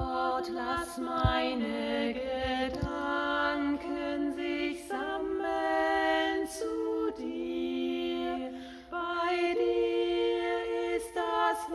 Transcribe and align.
Gott, 0.00 0.48
lass 0.54 0.96
meine 0.96 2.14
Gedanken 2.70 4.32
sich 4.34 4.88
sammeln 4.88 6.48
zu 6.48 7.12
dir. 7.18 8.50
Bei 8.90 9.52
dir 9.52 10.96
ist 10.96 11.14
das 11.14 11.68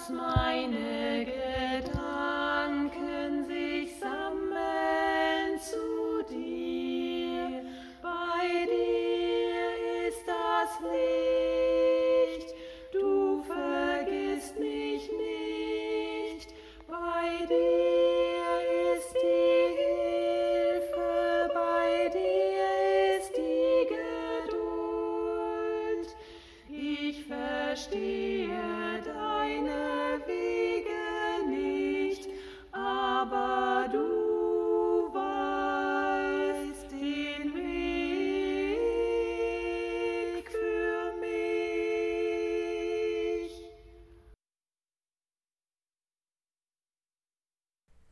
Lass 0.00 0.08
meine 0.08 1.09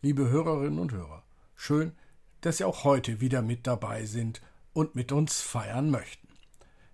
Liebe 0.08 0.30
Hörerinnen 0.30 0.78
und 0.78 0.92
Hörer, 0.92 1.22
schön, 1.54 1.92
dass 2.40 2.56
Sie 2.56 2.64
auch 2.64 2.84
heute 2.84 3.20
wieder 3.20 3.42
mit 3.42 3.66
dabei 3.66 4.06
sind 4.06 4.40
und 4.72 4.94
mit 4.94 5.12
uns 5.12 5.42
feiern 5.42 5.90
möchten. 5.90 6.28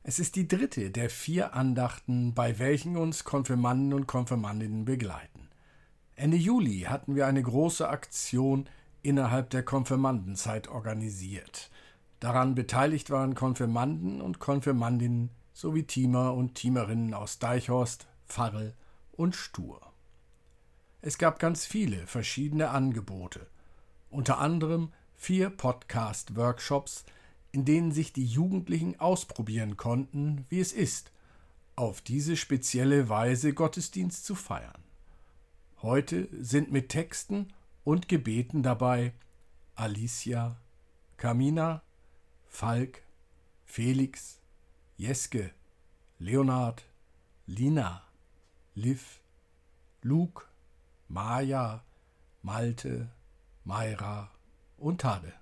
Es 0.03 0.19
ist 0.19 0.34
die 0.34 0.48
dritte 0.48 0.91
der 0.91 1.09
vier 1.11 1.55
Andachten, 1.55 2.34
bei 2.34 2.59
welchen 2.59 2.97
uns 2.97 3.23
Konfirmanden 3.23 3.93
und 3.93 4.09
Konfirmandinnen 4.09 4.84
begleiten. 4.84 5.48
Ende 6.17 6.37
Juli 6.37 6.87
hatten 6.89 7.15
wir 7.15 7.29
eine 7.29 7.41
große 7.41 7.89
Aktion 7.89 8.69
innerhalb 9.03 9.49
der 9.51 9.62
Konfirmandenzeit 9.62 10.67
organisiert. 10.67 11.71
Daran 12.19 12.56
beteiligt 12.56 13.11
waren 13.11 13.37
Konfirmanden 13.37 14.21
und 14.21 14.41
Konfirmandinnen 14.41 15.31
sowie 15.53 15.84
Teamer 15.84 16.34
und 16.34 16.56
Teamerinnen 16.56 17.15
aus 17.15 17.39
Deichhorst, 17.39 18.09
Pfarrel 18.27 18.75
und 19.12 19.37
Stur. 19.37 19.94
Es 21.06 21.19
gab 21.19 21.38
ganz 21.38 21.66
viele 21.66 22.06
verschiedene 22.06 22.70
Angebote, 22.70 23.47
unter 24.08 24.38
anderem 24.38 24.91
vier 25.15 25.50
Podcast-Workshops, 25.50 27.04
in 27.53 27.66
denen 27.66 27.92
sich 27.92 28.15
die 28.15 28.25
Jugendlichen 28.25 28.98
ausprobieren 28.98 29.76
konnten, 29.76 30.47
wie 30.48 30.60
es 30.60 30.72
ist, 30.72 31.12
auf 31.76 32.00
diese 32.00 32.38
spezielle 32.38 33.10
Weise 33.10 33.53
Gottesdienst 33.53 34.25
zu 34.25 34.34
feiern. 34.34 34.82
Heute 35.82 36.26
sind 36.43 36.72
mit 36.72 36.88
Texten 36.88 37.53
und 37.84 38.09
Gebeten 38.09 38.62
dabei 38.62 39.12
Alicia, 39.75 40.56
Camina, 41.19 41.82
Falk, 42.48 43.03
Felix, 43.66 44.38
Jeske, 44.97 45.50
Leonard, 46.19 46.82
Lina, 47.47 48.04
Liv, 48.75 49.20
Luke, 50.00 50.47
Maja, 51.14 51.84
Malte, 52.42 53.08
Mayra 53.62 54.32
und 54.76 55.00
Tade. 55.00 55.32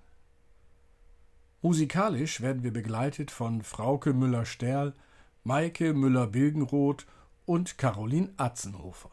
Musikalisch 1.63 2.43
werden 2.43 2.63
wir 2.63 2.75
begleitet 2.75 3.31
von 3.31 3.63
Frauke 3.63 4.13
Müller-Sterl, 4.13 4.93
Maike 5.45 5.95
Müller-Bilgenroth 5.95 7.07
und 7.47 7.79
Caroline 7.79 8.35
Atzenhofer. 8.37 9.11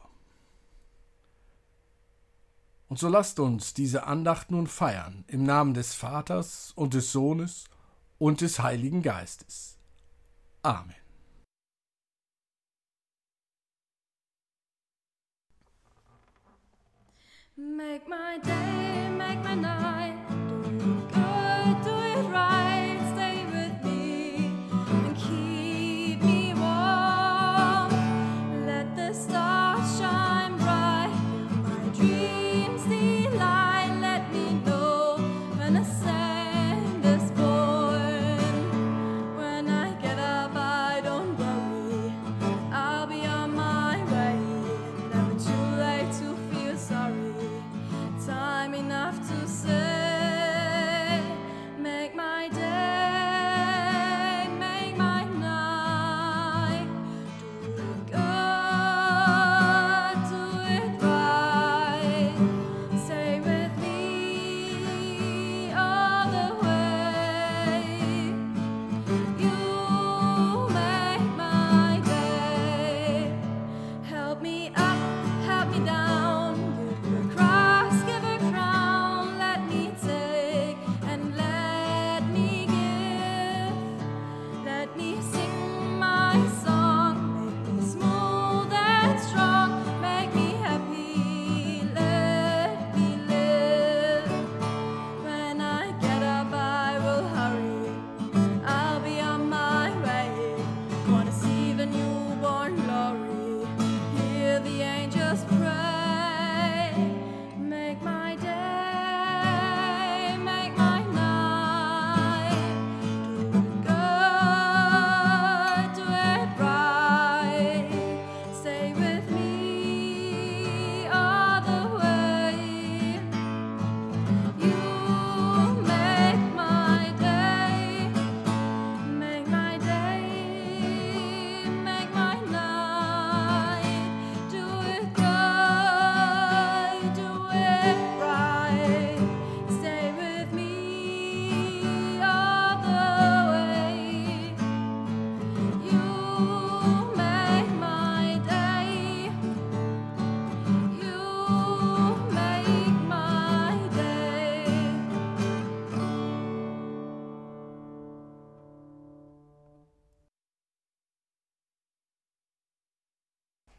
Und 2.89 2.99
so 2.99 3.07
lasst 3.07 3.39
uns 3.39 3.73
diese 3.73 4.03
Andacht 4.03 4.51
nun 4.51 4.67
feiern 4.67 5.23
im 5.27 5.43
Namen 5.45 5.73
des 5.73 5.95
Vaters 5.95 6.73
und 6.75 6.93
des 6.93 7.13
Sohnes 7.13 7.69
und 8.17 8.41
des 8.41 8.59
Heiligen 8.59 9.01
Geistes. 9.01 9.77
Amen. 10.61 10.98
Make 17.61 18.07
my 18.07 18.37
day, 18.37 19.09
make 19.09 19.43
my 19.43 19.53
night. 19.53 19.78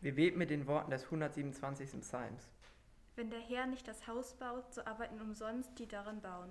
Wir 0.03 0.15
beten 0.15 0.39
mit 0.39 0.49
den 0.49 0.67
Worten 0.67 0.91
des 0.91 1.05
127. 1.05 2.01
Psalms. 2.01 2.49
Wenn 3.17 3.29
der 3.29 3.41
Herr 3.41 3.67
nicht 3.67 3.87
das 3.87 4.07
Haus 4.07 4.35
baut, 4.35 4.73
so 4.73 4.83
arbeiten 4.87 5.21
umsonst 5.21 5.79
die 5.79 5.87
darin 5.87 6.23
bauen. 6.23 6.49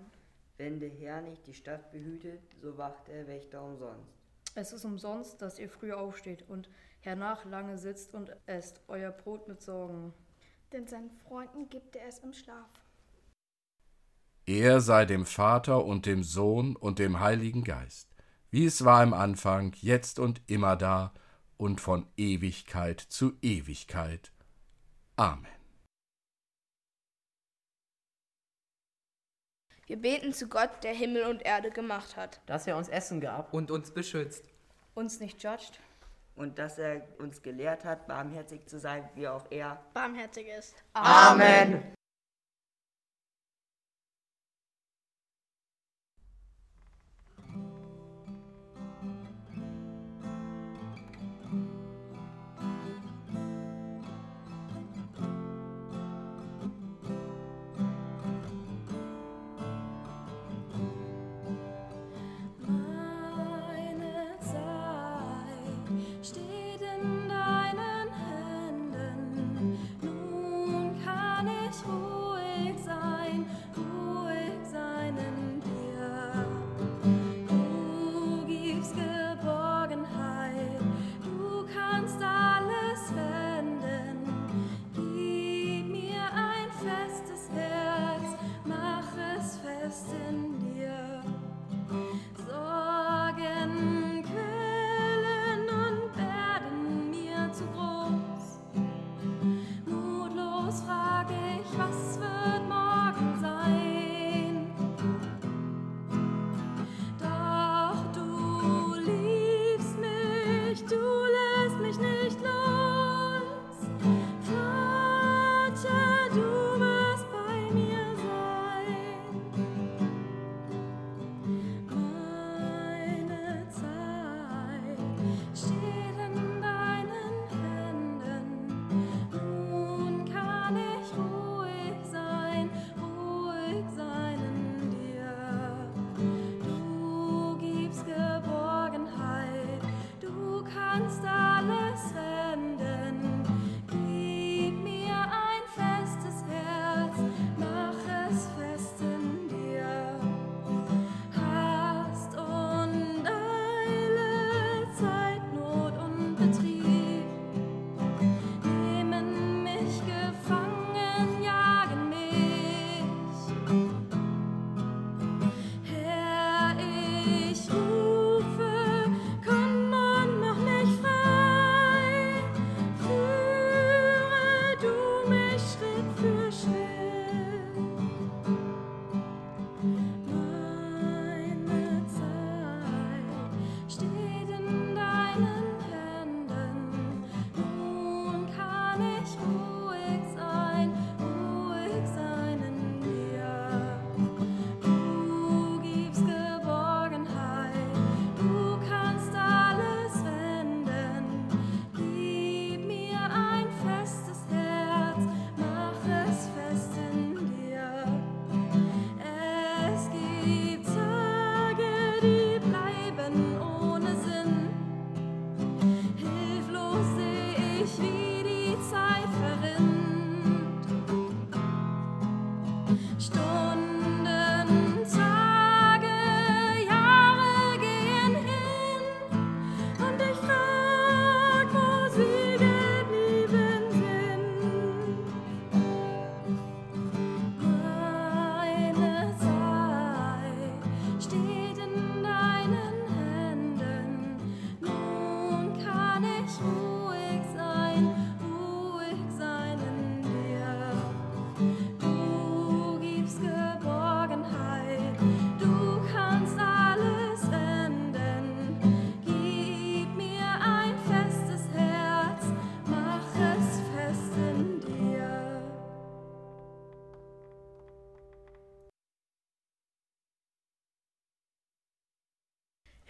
Wenn 0.58 0.80
der 0.80 0.90
Herr 0.90 1.22
nicht 1.22 1.48
die 1.48 1.56
Stadt 1.56 1.92
behütet, 1.92 2.42
so 2.62 2.78
wacht 2.78 3.08
der 3.08 3.26
Wächter 3.26 3.64
umsonst. 3.64 4.14
Es 4.54 4.72
ist 4.72 4.86
umsonst, 4.86 5.42
dass 5.42 5.58
ihr 5.58 5.68
früh 5.68 5.94
aufsteht 5.94 6.48
und 6.48 6.70
hernach 7.00 7.44
lange 7.46 7.80
sitzt 7.80 8.14
und 8.14 8.32
esst 8.46 8.82
euer 8.88 9.10
Brot 9.10 9.48
mit 9.48 9.64
Sorgen. 9.64 10.14
Denn 10.72 10.86
seinen 10.86 11.10
Freunden 11.10 11.70
gibt 11.70 11.96
er 11.96 12.08
es 12.08 12.20
im 12.20 12.34
Schlaf. 12.34 12.70
Er 14.46 14.80
sei 14.80 15.06
dem 15.06 15.26
Vater 15.26 15.86
und 15.86 16.06
dem 16.06 16.24
Sohn 16.24 16.76
und 16.76 17.00
dem 17.00 17.20
Heiligen 17.20 17.64
Geist, 17.64 18.14
wie 18.52 18.66
es 18.66 18.86
war 18.86 19.02
im 19.02 19.14
Anfang, 19.14 19.74
jetzt 19.80 20.20
und 20.20 20.42
immer 20.48 20.76
da 20.76 21.14
und 21.60 21.82
von 21.82 22.08
Ewigkeit 22.16 23.00
zu 23.00 23.34
Ewigkeit. 23.42 24.32
Amen. 25.18 25.46
Wir 29.86 29.98
beten 29.98 30.34
zu 30.34 30.48
Gott, 30.48 30.70
der 30.84 30.94
Himmel 30.94 31.24
und 31.24 31.42
Erde 31.42 31.72
gemacht 31.72 32.16
hat. 32.16 32.40
Dass 32.46 32.68
er 32.68 32.78
uns 32.78 32.88
Essen 32.88 33.20
gab 33.20 33.54
und 33.54 33.72
uns 33.72 33.92
beschützt. 33.92 34.46
Uns 34.94 35.20
nicht 35.20 35.44
judged. 35.44 35.80
Und 36.36 36.58
dass 36.60 36.78
er 36.78 37.06
uns 37.20 37.42
gelehrt 37.42 37.84
hat, 37.84 38.08
barmherzig 38.08 38.66
zu 38.68 38.80
sein, 38.80 39.10
wie 39.16 39.28
auch 39.28 39.46
er 39.50 39.84
Barmherzig 39.94 40.48
ist. 40.48 40.76
Amen. 40.94 41.99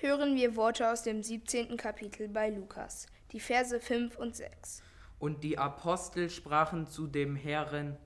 Hören 0.02 0.34
wir 0.38 0.56
Worte 0.56 0.90
aus 0.90 1.04
dem 1.04 1.22
17. 1.22 1.76
Kapitel 1.76 2.30
bei 2.30 2.50
Lukas, 2.50 3.06
die 3.34 3.42
Verse 3.42 3.78
5 3.82 4.18
und 4.18 4.34
6. 4.34 4.82
Und 5.20 5.44
die 5.44 5.58
Apostel 5.58 6.30
sprachen 6.30 6.88
zu 6.88 7.06
dem 7.06 7.36
Herrn, 7.36 7.98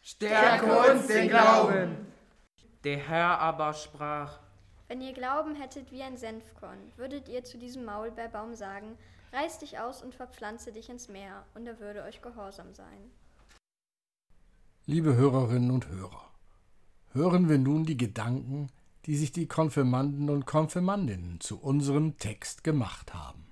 Stärke 0.00 0.92
uns 0.92 1.08
den 1.08 1.28
Glauben. 1.28 2.06
Der 2.84 2.98
Herr 2.98 3.40
aber 3.40 3.74
sprach, 3.74 4.38
Wenn 4.86 5.00
ihr 5.00 5.12
Glauben 5.12 5.56
hättet 5.56 5.90
wie 5.90 6.04
ein 6.04 6.16
Senfkorn, 6.16 6.78
würdet 6.96 7.28
ihr 7.28 7.42
zu 7.42 7.58
diesem 7.58 7.84
Maulbeerbaum 7.84 8.54
sagen, 8.54 8.96
Reiß 9.32 9.58
dich 9.58 9.80
aus 9.80 10.04
und 10.04 10.14
verpflanze 10.14 10.70
dich 10.70 10.88
ins 10.88 11.08
Meer, 11.08 11.44
und 11.54 11.66
er 11.66 11.80
würde 11.80 12.04
euch 12.04 12.22
gehorsam 12.22 12.74
sein. 12.74 13.10
Liebe 14.86 15.16
Hörerinnen 15.16 15.72
und 15.72 15.88
Hörer, 15.88 16.30
hören 17.12 17.48
wir 17.48 17.58
nun 17.58 17.84
die 17.84 17.96
Gedanken, 17.96 18.70
die 19.06 19.16
sich 19.16 19.32
die 19.32 19.46
Konfirmanden 19.46 20.28
und 20.30 20.46
Konfirmandinnen 20.46 21.40
zu 21.40 21.58
unserem 21.58 22.18
Text 22.18 22.64
gemacht 22.64 23.14
haben. 23.14 23.46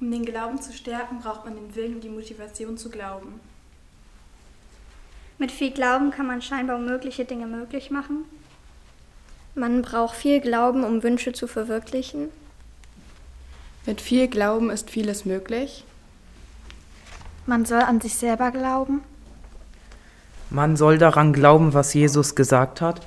Um 0.00 0.10
den 0.10 0.24
Glauben 0.24 0.60
zu 0.60 0.72
stärken, 0.72 1.20
braucht 1.20 1.44
man 1.44 1.54
den 1.54 1.74
Willen 1.74 1.96
und 1.96 2.04
die 2.04 2.08
Motivation 2.08 2.78
zu 2.78 2.88
glauben. 2.88 3.38
Mit 5.38 5.52
viel 5.52 5.70
Glauben 5.70 6.10
kann 6.10 6.26
man 6.26 6.42
scheinbar 6.42 6.76
unmögliche 6.76 7.24
Dinge 7.24 7.46
möglich 7.46 7.90
machen. 7.90 8.24
Man 9.54 9.82
braucht 9.82 10.16
viel 10.16 10.40
Glauben, 10.40 10.84
um 10.84 11.02
Wünsche 11.02 11.32
zu 11.32 11.46
verwirklichen. 11.46 12.28
Mit 13.86 14.00
viel 14.00 14.28
Glauben 14.28 14.70
ist 14.70 14.90
vieles 14.90 15.24
möglich. 15.24 15.84
Man 17.46 17.64
soll 17.64 17.80
an 17.80 18.00
sich 18.00 18.14
selber 18.14 18.50
glauben. 18.50 19.02
Man 20.50 20.76
soll 20.76 20.98
daran 20.98 21.32
glauben, 21.32 21.74
was 21.74 21.94
Jesus 21.94 22.34
gesagt 22.34 22.80
hat. 22.80 23.00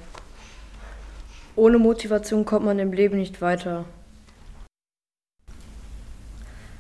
Ohne 1.58 1.78
Motivation 1.78 2.46
kommt 2.46 2.66
man 2.66 2.80
im 2.80 2.94
Leben 2.94 3.18
nicht 3.18 3.42
weiter. 3.42 3.84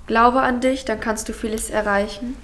Glaube 0.07 0.41
an 0.41 0.61
dich, 0.61 0.85
dann 0.85 1.01
kannst 1.01 1.27
du 1.27 1.33
vieles 1.33 1.69
erreichen. 1.69 2.35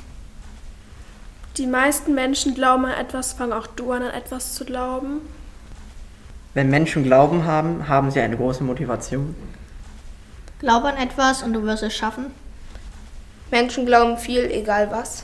Die 1.58 1.66
meisten 1.66 2.14
Menschen 2.14 2.56
glauben 2.56 2.86
an 2.86 2.92
etwas, 2.92 3.34
fang 3.34 3.54
auch 3.54 3.68
du 3.68 3.92
an, 3.92 4.04
an 4.04 4.12
etwas 4.12 4.54
zu 4.54 4.66
glauben. 4.66 5.22
Wenn 6.54 6.70
Menschen 6.70 7.04
Glauben 7.04 7.46
haben, 7.46 7.88
haben 7.88 8.12
sie 8.12 8.20
eine 8.20 8.36
große 8.36 8.64
Motivation. 8.64 9.36
Glaube 10.60 10.88
an 10.88 10.98
etwas 10.98 11.42
und 11.42 11.54
du 11.54 11.64
wirst 11.64 11.84
es 11.84 11.96
schaffen. 11.96 12.26
Menschen 13.52 13.86
glauben 13.86 14.18
viel, 14.18 14.46
egal 14.52 14.92
was. 14.92 15.24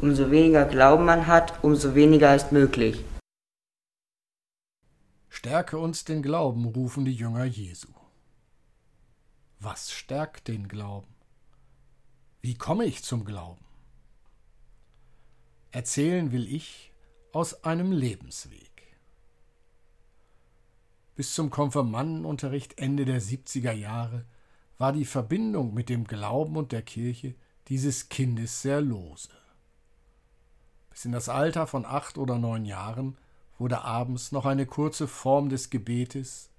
Umso 0.00 0.30
weniger 0.30 0.64
Glauben 0.64 1.04
man 1.04 1.26
hat, 1.26 1.62
umso 1.62 1.94
weniger 1.94 2.34
ist 2.34 2.52
möglich. 2.52 3.04
Stärke 5.28 5.78
uns 5.78 6.04
den 6.04 6.22
Glauben, 6.22 6.64
rufen 6.64 7.04
die 7.04 7.14
Jünger 7.14 7.44
Jesu. 7.44 7.88
Was 9.60 9.92
stärkt 9.92 10.48
den 10.48 10.68
Glauben? 10.68 11.14
Wie 12.40 12.54
komme 12.54 12.84
ich 12.84 13.02
zum 13.02 13.24
Glauben? 13.24 13.64
Erzählen 15.70 16.32
will 16.32 16.52
ich 16.52 16.92
aus 17.32 17.64
einem 17.64 17.90
Lebensweg. 17.90 18.96
Bis 21.16 21.34
zum 21.34 21.50
Konfirmandenunterricht 21.50 22.78
Ende 22.78 23.04
der 23.04 23.22
70er 23.22 23.72
Jahre 23.72 24.24
war 24.78 24.92
die 24.92 25.04
Verbindung 25.04 25.72
mit 25.72 25.88
dem 25.88 26.04
Glauben 26.04 26.56
und 26.56 26.72
der 26.72 26.82
Kirche 26.82 27.34
dieses 27.68 28.08
Kindes 28.08 28.62
sehr 28.62 28.80
lose. 28.80 29.28
Bis 30.94 31.04
in 31.06 31.10
das 31.10 31.28
Alter 31.28 31.66
von 31.66 31.84
acht 31.84 32.18
oder 32.18 32.38
neun 32.38 32.64
Jahren 32.64 33.18
wurde 33.58 33.82
abends 33.82 34.30
noch 34.30 34.46
eine 34.46 34.64
kurze 34.64 35.08
Form 35.08 35.48
des 35.48 35.68
Gebetes 35.68 36.50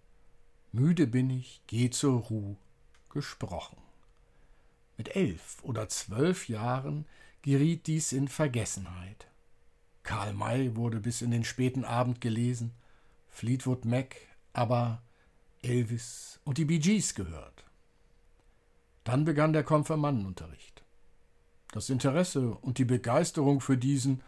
Müde 0.74 1.08
bin 1.08 1.30
ich, 1.30 1.62
geh 1.68 1.89
zur 1.89 2.20
Ruh 2.20 2.58
gesprochen. 3.10 3.77
Mit 4.98 5.15
elf 5.15 5.63
oder 5.63 5.88
zwölf 5.88 6.50
Jahren 6.50 7.06
geriet 7.44 7.88
dies 7.88 8.12
in 8.12 8.27
Vergessenheit. 8.27 9.27
Karl 10.04 10.34
May 10.34 10.75
wurde 10.75 11.00
bis 11.00 11.22
in 11.22 11.32
den 11.32 11.46
späten 11.46 11.86
Abend 11.86 12.20
gelesen, 12.20 12.74
Fleetwood 13.30 13.86
Mac, 13.86 14.18
aber 14.51 15.01
Elvis 15.62 16.42
und 16.44 16.58
die 16.58 16.65
Bee 16.65 16.80
Gees 16.80 17.15
gehört. 17.15 17.63
Dann 19.06 19.24
begann 19.24 19.54
der 19.54 19.63
Konfirmandenunterricht. 19.63 20.75
Das 21.75 21.89
Interesse 21.89 22.51
und 22.62 22.77
die 22.77 22.86
Begeisterung 22.86 23.60
für 23.60 23.77
diesen 23.77 24.24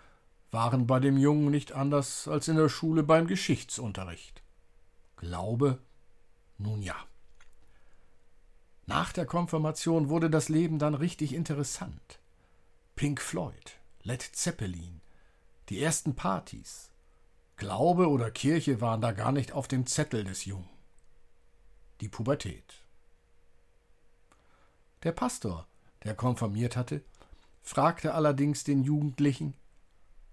waren 0.52 0.86
bei 0.86 1.00
dem 1.00 1.16
Jungen 1.16 1.50
nicht 1.50 1.72
anders 1.72 2.28
als 2.28 2.50
in 2.50 2.58
der 2.58 2.68
Schule 2.68 3.04
beim 3.04 3.26
Geschichtsunterricht. 3.26 4.44
Glaube? 5.16 5.80
Nun 6.58 6.82
ja. 6.82 6.98
Nach 8.86 9.14
der 9.14 9.26
Konfirmation 9.26 10.10
wurde 10.10 10.30
das 10.30 10.50
Leben 10.50 10.78
dann 10.78 10.94
richtig 10.94 11.34
interessant. 11.34 12.20
Pink 12.98 13.22
Floyd, 13.22 13.80
Led 14.04 14.24
Zeppelin, 14.24 15.00
die 15.70 15.82
ersten 15.82 16.16
Partys. 16.16 16.92
Glaube 17.56 18.10
oder 18.10 18.30
Kirche 18.30 18.82
waren 18.82 19.00
da 19.00 19.14
gar 19.14 19.32
nicht 19.32 19.54
auf 19.54 19.70
dem 19.70 19.86
Zettel 19.86 20.26
des 20.26 20.44
Jungen. 20.44 20.68
Die 22.02 22.10
Pubertät. 22.10 22.84
Der 25.04 25.14
Pastor, 25.14 25.66
der 26.04 26.14
konfirmiert 26.14 26.76
hatte, 26.76 27.06
fragte 27.68 28.14
allerdings 28.14 28.64
den 28.64 28.84
Jugendlichen 28.84 29.54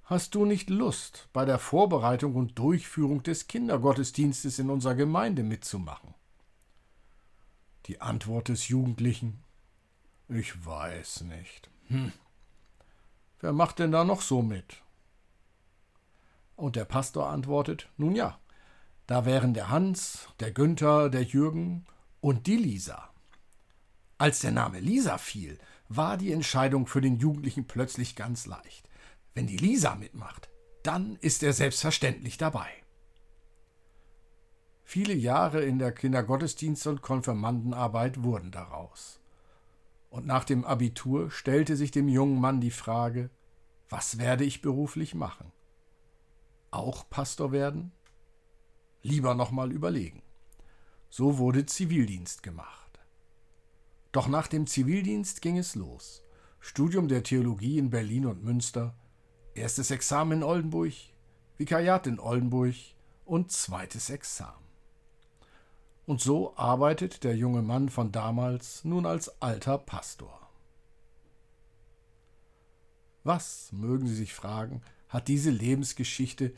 Hast 0.04 0.34
du 0.34 0.44
nicht 0.44 0.68
Lust, 0.68 1.28
bei 1.32 1.44
der 1.44 1.58
Vorbereitung 1.58 2.34
und 2.34 2.58
Durchführung 2.58 3.22
des 3.22 3.48
Kindergottesdienstes 3.48 4.58
in 4.58 4.70
unserer 4.70 4.94
Gemeinde 4.94 5.42
mitzumachen? 5.42 6.14
Die 7.86 8.00
Antwort 8.00 8.48
des 8.48 8.68
Jugendlichen 8.68 9.42
Ich 10.28 10.64
weiß 10.64 11.22
nicht. 11.22 11.70
Hm. 11.88 12.12
Wer 13.40 13.52
macht 13.52 13.78
denn 13.78 13.92
da 13.92 14.04
noch 14.04 14.20
so 14.20 14.42
mit? 14.42 14.82
Und 16.54 16.76
der 16.76 16.84
Pastor 16.84 17.30
antwortet 17.30 17.88
Nun 17.96 18.14
ja, 18.14 18.38
da 19.06 19.24
wären 19.24 19.54
der 19.54 19.70
Hans, 19.70 20.28
der 20.38 20.52
Günther, 20.52 21.10
der 21.10 21.24
Jürgen 21.24 21.86
und 22.20 22.46
die 22.46 22.56
Lisa. 22.56 23.10
Als 24.18 24.40
der 24.40 24.52
Name 24.52 24.80
Lisa 24.80 25.18
fiel, 25.18 25.58
war 25.88 26.16
die 26.16 26.32
Entscheidung 26.32 26.86
für 26.86 27.00
den 27.00 27.16
Jugendlichen 27.16 27.66
plötzlich 27.66 28.16
ganz 28.16 28.46
leicht. 28.46 28.88
Wenn 29.34 29.46
die 29.46 29.56
Lisa 29.56 29.94
mitmacht, 29.94 30.48
dann 30.82 31.16
ist 31.16 31.42
er 31.42 31.52
selbstverständlich 31.52 32.38
dabei. 32.38 32.68
Viele 34.84 35.14
Jahre 35.14 35.62
in 35.62 35.78
der 35.78 35.94
Kindergottesdienst- 35.96 36.86
und 36.88 37.02
Konfirmandenarbeit 37.02 38.22
wurden 38.22 38.50
daraus. 38.50 39.18
Und 40.10 40.26
nach 40.26 40.44
dem 40.44 40.64
Abitur 40.64 41.30
stellte 41.30 41.76
sich 41.76 41.90
dem 41.90 42.08
jungen 42.08 42.40
Mann 42.40 42.60
die 42.60 42.70
Frage, 42.70 43.30
was 43.88 44.18
werde 44.18 44.44
ich 44.44 44.62
beruflich 44.62 45.14
machen? 45.14 45.50
Auch 46.70 47.08
Pastor 47.10 47.50
werden? 47.50 47.92
Lieber 49.02 49.34
nochmal 49.34 49.72
überlegen. 49.72 50.22
So 51.10 51.38
wurde 51.38 51.66
Zivildienst 51.66 52.42
gemacht. 52.42 52.83
Doch 54.14 54.28
nach 54.28 54.46
dem 54.46 54.68
Zivildienst 54.68 55.42
ging 55.42 55.58
es 55.58 55.74
los. 55.74 56.22
Studium 56.60 57.08
der 57.08 57.24
Theologie 57.24 57.78
in 57.78 57.90
Berlin 57.90 58.26
und 58.26 58.44
Münster, 58.44 58.94
erstes 59.56 59.90
Examen 59.90 60.38
in 60.38 60.42
Oldenburg, 60.44 60.92
Vikariat 61.58 62.06
in 62.06 62.20
Oldenburg 62.20 62.76
und 63.24 63.50
zweites 63.50 64.10
Examen. 64.10 64.68
Und 66.06 66.20
so 66.20 66.56
arbeitet 66.56 67.24
der 67.24 67.34
junge 67.36 67.62
Mann 67.62 67.88
von 67.88 68.12
damals 68.12 68.84
nun 68.84 69.04
als 69.04 69.42
alter 69.42 69.78
Pastor. 69.78 70.48
Was, 73.24 73.72
mögen 73.72 74.06
Sie 74.06 74.14
sich 74.14 74.32
fragen, 74.32 74.82
hat 75.08 75.26
diese 75.26 75.50
Lebensgeschichte 75.50 76.54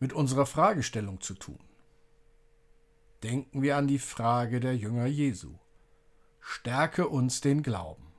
mit 0.00 0.14
unserer 0.14 0.46
Fragestellung 0.46 1.20
zu 1.20 1.34
tun? 1.34 1.60
Denken 3.22 3.60
wir 3.60 3.76
an 3.76 3.88
die 3.88 3.98
Frage 3.98 4.58
der 4.58 4.74
Jünger 4.74 5.04
Jesu. 5.04 5.50
Stärke 6.46 7.08
uns 7.08 7.40
den 7.40 7.62
Glauben. 7.62 8.12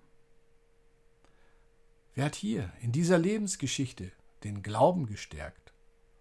Wer 2.16 2.26
hat 2.26 2.34
hier 2.34 2.74
in 2.82 2.92
dieser 2.92 3.20
Lebensgeschichte 3.20 4.12
den 4.44 4.64
Glauben 4.64 5.06
gestärkt? 5.06 5.74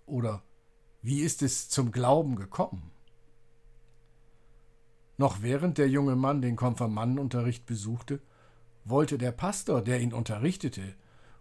Oder 0.05 0.43
wie 1.01 1.21
ist 1.21 1.43
es 1.43 1.71
zum 1.71 1.93
Glauben 1.93 2.37
gekommen? 2.37 2.91
Noch 5.17 5.41
während 5.41 5.79
der 5.79 5.89
junge 5.89 6.15
Mann 6.15 6.43
den 6.43 6.57
Konfirmandenunterricht 6.57 7.65
besuchte, 7.65 8.21
wollte 8.85 9.17
der 9.17 9.33
Pastor, 9.33 9.81
der 9.81 10.01
ihn 10.01 10.13
unterrichtete 10.13 10.95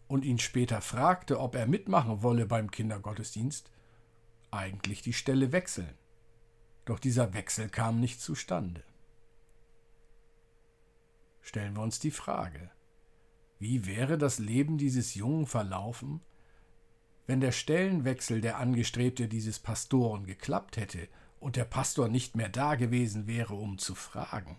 und 0.07 0.23
ihn 0.23 0.39
später 0.39 0.79
fragte, 0.79 1.41
ob 1.41 1.55
er 1.55 1.67
mitmachen 1.67 2.23
wolle 2.23 2.45
beim 2.45 2.71
Kindergottesdienst, 2.71 3.69
eigentlich 4.49 5.01
die 5.01 5.13
Stelle 5.13 5.51
wechseln. 5.51 5.93
Doch 6.85 6.99
dieser 6.99 7.33
Wechsel 7.33 7.67
kam 7.67 7.99
nicht 7.99 8.21
zustande. 8.21 8.81
Stellen 11.43 11.75
wir 11.75 11.83
uns 11.83 11.99
die 11.99 12.09
Frage, 12.09 12.71
wie 13.59 13.85
wäre 13.85 14.17
das 14.17 14.39
Leben 14.39 14.77
dieses 14.77 15.13
Jungen 15.13 15.45
verlaufen, 15.45 16.21
wenn 17.27 17.41
der 17.41 17.51
Stellenwechsel, 17.51 18.39
der 18.39 18.57
angestrebte 18.57 19.27
dieses 19.27 19.59
Pastoren 19.59 20.25
geklappt 20.25 20.77
hätte 20.77 21.09
und 21.41 21.57
der 21.57 21.65
Pastor 21.65 22.07
nicht 22.07 22.37
mehr 22.37 22.47
da 22.47 22.75
gewesen 22.75 23.27
wäre, 23.27 23.55
um 23.55 23.77
zu 23.77 23.93
fragen? 23.93 24.57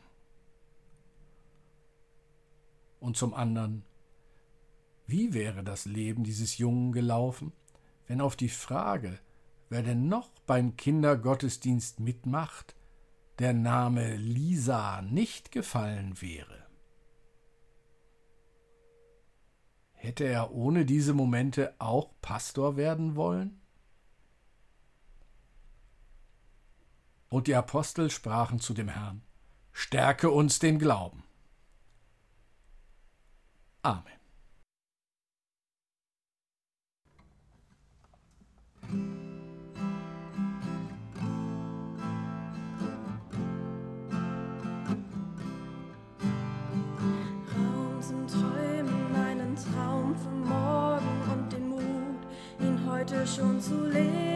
Und 3.00 3.16
zum 3.16 3.32
anderen, 3.32 3.84
wie 5.06 5.32
wäre 5.32 5.64
das 5.64 5.86
Leben 5.86 6.22
dieses 6.22 6.58
Jungen 6.58 6.92
gelaufen, 6.92 7.52
wenn 8.06 8.20
auf 8.20 8.36
die 8.36 8.50
Frage, 8.50 9.18
wer 9.70 9.82
denn 9.82 10.08
noch 10.08 10.28
beim 10.46 10.76
Kindergottesdienst 10.76 12.00
mitmacht, 12.00 12.76
der 13.38 13.54
Name 13.54 14.16
Lisa 14.16 15.00
nicht 15.00 15.50
gefallen 15.50 16.20
wäre? 16.20 16.63
Hätte 20.04 20.24
er 20.24 20.52
ohne 20.52 20.84
diese 20.84 21.14
Momente 21.14 21.74
auch 21.78 22.10
Pastor 22.20 22.76
werden 22.76 23.16
wollen? 23.16 23.58
Und 27.30 27.46
die 27.46 27.54
Apostel 27.54 28.10
sprachen 28.10 28.60
zu 28.60 28.74
dem 28.74 28.88
Herrn, 28.88 29.22
Stärke 29.72 30.30
uns 30.30 30.58
den 30.58 30.78
Glauben. 30.78 31.22
Amen. 33.80 34.04
Heute 53.14 53.26
schon 53.26 53.60
zu 53.60 53.86
leben. 53.86 54.34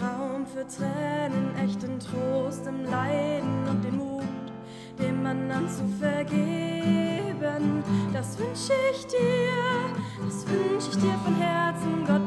Raum 0.00 0.46
für 0.46 0.66
Tränen, 0.66 1.54
echten 1.62 1.98
Trost 1.98 2.66
im 2.66 2.84
Leiden 2.84 3.68
und 3.68 3.82
den 3.84 3.96
Mut, 3.96 4.24
dem 4.98 5.26
anderen 5.26 5.68
zu 5.68 5.84
vergeben. 6.00 7.82
Das 8.12 8.38
wünsche 8.38 8.72
ich 8.92 9.06
dir, 9.06 9.94
das 10.24 10.46
wünsche 10.48 10.90
ich 10.90 10.96
dir 10.96 11.18
von 11.24 11.36
Herzen. 11.36 12.04
Gott 12.06 12.23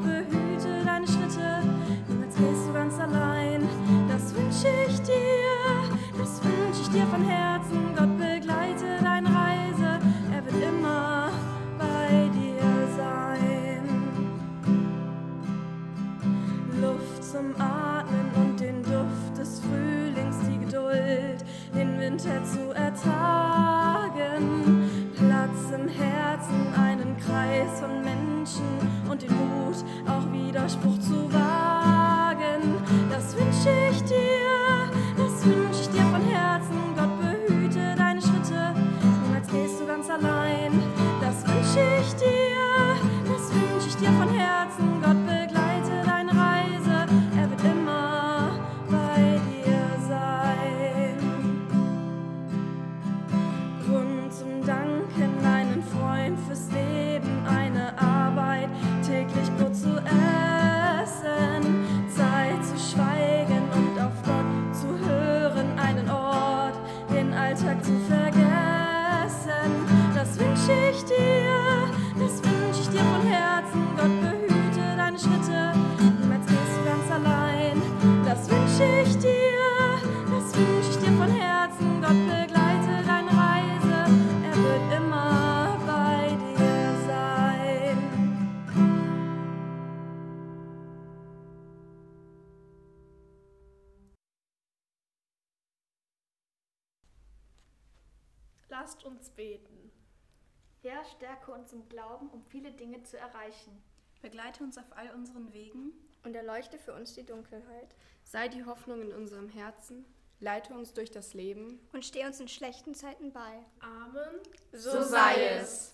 stärke 101.08 101.52
uns 101.52 101.74
im 101.74 101.88
Glauben, 101.90 102.30
um 102.30 102.44
viele 102.44 102.72
Dinge 102.72 103.04
zu 103.04 103.18
erreichen. 103.18 103.82
Begleite 104.22 104.64
uns 104.64 104.78
auf 104.78 104.86
all 104.96 105.10
unseren 105.12 105.54
Wegen 105.54 105.94
Und 106.24 106.36
erleuchte 106.36 106.78
für 106.78 106.94
uns 106.94 107.14
die 107.14 107.26
Dunkelheit. 107.26 107.96
Sei 108.24 108.48
die 108.50 108.66
Hoffnung 108.66 109.02
in 109.02 109.14
unserem 109.14 109.48
Herzen, 109.48 110.06
leite 110.40 110.74
uns 110.74 110.94
durch 110.94 111.12
das 111.12 111.34
Leben. 111.34 111.80
Und 111.94 112.06
steh 112.06 112.26
uns 112.26 112.40
in 112.40 112.48
schlechten 112.48 112.94
Zeiten 112.94 113.32
bei. 113.32 113.60
Amen. 113.80 114.42
So 114.74 115.02
sei 115.04 115.46
es. 115.60 115.94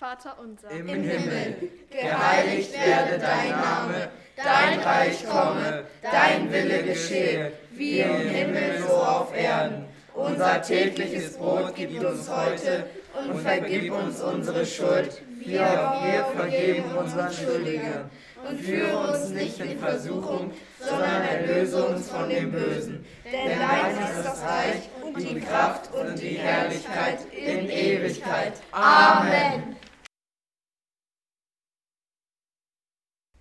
Vater 0.00 0.38
unser 0.38 0.70
Im 0.70 0.86
Himmel, 0.86 1.70
geheiligt 1.90 2.72
werde 2.72 3.18
dein 3.18 3.50
Name, 3.50 4.10
dein 4.34 4.80
Reich 4.80 5.26
komme, 5.26 5.86
dein 6.00 6.50
Wille 6.50 6.84
geschehe, 6.84 7.52
wie 7.72 8.00
im 8.00 8.16
Himmel 8.16 8.78
so 8.80 8.94
auf 8.94 9.34
Erden. 9.34 9.79
Unser 10.14 10.62
tägliches 10.62 11.36
Brot 11.36 11.74
gib 11.74 12.02
uns 12.02 12.28
heute 12.28 12.90
und 13.28 13.40
vergib 13.40 13.92
uns 13.92 14.20
unsere 14.20 14.66
Schuld, 14.66 15.22
wie 15.36 15.58
auch 15.58 16.04
wir 16.04 16.24
vergeben 16.36 16.96
unseren 16.96 17.32
Schuldigern. 17.32 18.10
Und 18.48 18.58
führe 18.58 19.08
uns 19.08 19.28
nicht 19.30 19.60
in 19.60 19.78
Versuchung, 19.78 20.52
sondern 20.78 21.22
erlöse 21.22 21.84
uns 21.84 22.08
von 22.10 22.28
dem 22.28 22.50
Bösen. 22.50 23.04
Denn 23.24 23.58
dein 23.58 23.90
ist 23.90 24.24
das 24.24 24.42
Reich 24.42 24.88
und 25.02 25.18
die 25.18 25.40
Kraft 25.40 25.92
und 25.94 26.18
die 26.18 26.38
Herrlichkeit 26.38 27.32
in 27.32 27.68
Ewigkeit. 27.68 28.54
Amen. 28.72 29.76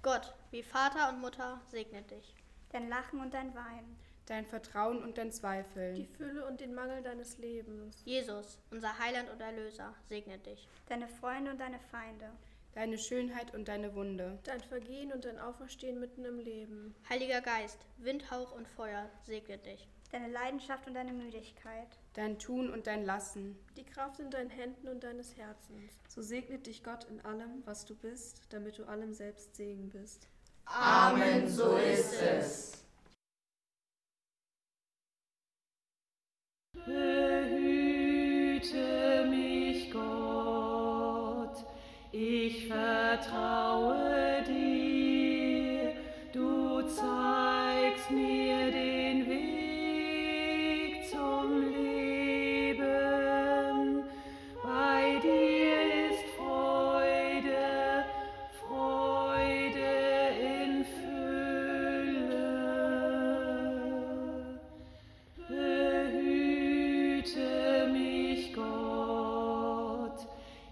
Gott, 0.01 0.33
wie 0.51 0.63
Vater 0.63 1.09
und 1.09 1.21
Mutter, 1.21 1.61
segnet 1.71 2.11
dich. 2.11 2.35
Dein 2.71 2.89
Lachen 2.89 3.19
und 3.19 3.33
dein 3.33 3.53
Weinen. 3.55 3.97
Dein 4.29 4.45
Vertrauen 4.45 5.01
und 5.01 5.17
dein 5.17 5.31
Die 5.31 5.33
Zweifeln. 5.33 6.07
Fülle 6.15 6.45
und 6.45 6.61
den 6.61 6.75
Mangel 6.75 7.01
deines 7.01 7.39
Lebens. 7.39 7.97
Jesus, 8.05 8.59
unser 8.69 8.99
Heiland 8.99 9.27
und 9.31 9.41
Erlöser, 9.41 9.95
segnet 10.07 10.45
dich. 10.45 10.67
Deine 10.87 11.07
Freunde 11.07 11.49
und 11.49 11.59
deine 11.59 11.79
Feinde. 11.79 12.29
Deine 12.75 12.99
Schönheit 12.99 13.55
und 13.55 13.67
deine 13.67 13.95
Wunde. 13.95 14.37
Dein 14.43 14.61
Vergehen 14.61 15.11
und 15.11 15.25
dein 15.25 15.39
Auferstehen 15.39 15.99
mitten 15.99 16.25
im 16.25 16.37
Leben. 16.37 16.93
Heiliger 17.09 17.41
Geist, 17.41 17.79
Wind, 17.97 18.29
Hauch 18.29 18.51
und 18.51 18.67
Feuer, 18.67 19.09
segnet 19.23 19.65
dich. 19.65 19.87
Deine 20.11 20.27
Leidenschaft 20.27 20.85
und 20.85 20.93
deine 20.93 21.11
Müdigkeit. 21.13 21.87
Dein 22.13 22.37
Tun 22.37 22.69
und 22.69 22.85
dein 22.85 23.05
Lassen. 23.05 23.57
Die 23.77 23.83
Kraft 23.83 24.19
in 24.19 24.29
deinen 24.29 24.51
Händen 24.51 24.89
und 24.89 25.03
deines 25.03 25.37
Herzens. 25.37 25.93
So 26.07 26.21
segnet 26.21 26.67
dich 26.67 26.83
Gott 26.83 27.05
in 27.05 27.19
allem, 27.25 27.63
was 27.65 27.83
du 27.83 27.95
bist, 27.95 28.41
damit 28.51 28.77
du 28.77 28.85
allem 28.85 29.11
selbst 29.11 29.55
Segen 29.55 29.89
bist. 29.89 30.27
Amen, 30.65 31.49
so 31.49 31.77
ist 31.77 32.21
es. 32.21 32.68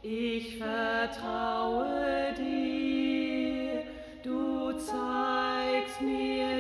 Ich 0.10 0.56
vertraue 0.58 2.34
dir, 2.38 3.84
du 4.24 4.72
zeigst 4.74 6.02
mir 6.02 6.57